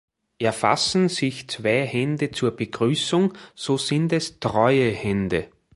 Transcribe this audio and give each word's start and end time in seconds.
Erfassen 0.39 1.09
sich 1.09 1.47
zwei 1.47 1.85
Hände 1.85 2.31
zur 2.31 2.55
Begrüßung, 2.55 3.35
so 3.53 3.77
sind 3.77 4.11
es 4.13 4.39
"treue 4.39 4.89
Hände". 4.89 5.51